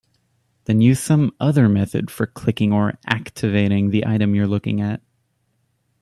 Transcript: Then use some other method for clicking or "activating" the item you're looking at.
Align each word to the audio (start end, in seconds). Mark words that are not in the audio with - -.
Then 0.63 0.81
use 0.81 0.99
some 0.99 1.31
other 1.39 1.69
method 1.69 2.09
for 2.09 2.25
clicking 2.25 2.73
or 2.73 2.97
"activating" 3.05 3.91
the 3.91 4.07
item 4.07 4.33
you're 4.33 4.47
looking 4.47 4.81
at. 4.81 4.99